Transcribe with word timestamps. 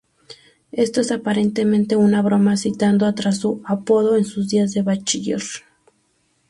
Esto 0.71 1.01
es, 1.01 1.11
aparentemente, 1.11 1.95
una 1.95 2.23
broma 2.23 2.57
citando 2.57 3.05
atrás 3.05 3.37
su 3.37 3.61
apodo 3.65 4.15
en 4.15 4.25
sus 4.25 4.49
días 4.49 4.73
de 4.73 4.81
Bachiller. 4.81 5.43